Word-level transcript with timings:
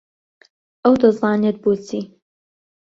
ئەو 0.83 0.93
دەزانێت 1.01 1.57
بۆچی. 1.63 2.01